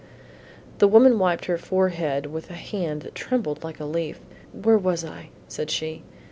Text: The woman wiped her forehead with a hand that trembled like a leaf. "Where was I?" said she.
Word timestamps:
The 0.79 0.87
woman 0.87 1.19
wiped 1.19 1.45
her 1.45 1.59
forehead 1.59 2.25
with 2.25 2.49
a 2.49 2.55
hand 2.55 3.03
that 3.03 3.13
trembled 3.13 3.63
like 3.63 3.79
a 3.79 3.85
leaf. 3.85 4.19
"Where 4.51 4.79
was 4.79 5.05
I?" 5.05 5.29
said 5.47 5.69
she. 5.69 6.01